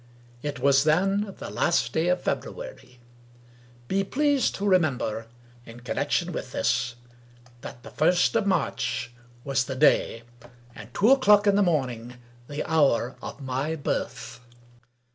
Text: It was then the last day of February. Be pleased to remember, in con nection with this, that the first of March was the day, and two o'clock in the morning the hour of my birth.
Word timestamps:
It 0.41 0.59
was 0.59 0.83
then 0.83 1.35
the 1.37 1.51
last 1.51 1.93
day 1.93 2.07
of 2.07 2.23
February. 2.23 2.99
Be 3.87 4.03
pleased 4.03 4.55
to 4.55 4.65
remember, 4.67 5.27
in 5.63 5.81
con 5.81 5.97
nection 5.97 6.31
with 6.31 6.53
this, 6.53 6.95
that 7.61 7.83
the 7.83 7.91
first 7.91 8.35
of 8.35 8.47
March 8.47 9.11
was 9.43 9.63
the 9.63 9.75
day, 9.75 10.23
and 10.73 10.91
two 10.95 11.11
o'clock 11.11 11.45
in 11.45 11.55
the 11.55 11.61
morning 11.61 12.15
the 12.47 12.67
hour 12.67 13.15
of 13.21 13.43
my 13.43 13.75
birth. 13.75 14.39